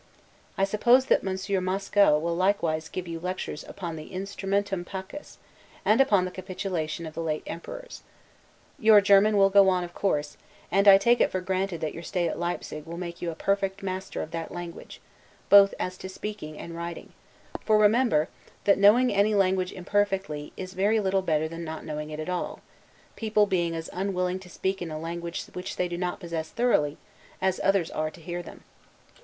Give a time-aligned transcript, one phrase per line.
[0.57, 5.37] I suppose that Monsieur Mascow will likewise give you lectures upon the 'Instrumentum Pacis,'
[5.85, 8.01] and upon the capitulations of the late emperors.
[8.79, 10.37] Your German will go on of course;
[10.71, 13.35] and I take it for granted that your stay at Leipsig will make you a
[13.35, 15.01] perfect master of that language,
[15.49, 17.13] both as to speaking and writing;
[17.63, 18.27] for remember,
[18.63, 22.61] that knowing any language imperfectly, is very little better than not knowing it at all:
[23.15, 26.97] people being as unwilling to speak in a language which they do not possess thoroughly,
[27.39, 28.63] as others are to hear them.